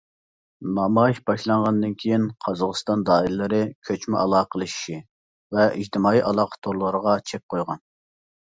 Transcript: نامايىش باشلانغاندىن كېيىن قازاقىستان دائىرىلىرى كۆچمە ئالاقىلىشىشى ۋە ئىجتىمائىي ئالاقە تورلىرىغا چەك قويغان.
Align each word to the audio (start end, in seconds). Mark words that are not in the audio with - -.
نامايىش 0.77 1.19
باشلانغاندىن 1.29 1.91
كېيىن 2.03 2.25
قازاقىستان 2.45 3.03
دائىرىلىرى 3.09 3.59
كۆچمە 3.91 4.19
ئالاقىلىشىشى 4.23 4.97
ۋە 5.59 5.69
ئىجتىمائىي 5.83 6.27
ئالاقە 6.31 6.61
تورلىرىغا 6.69 7.15
چەك 7.33 7.47
قويغان. 7.55 7.89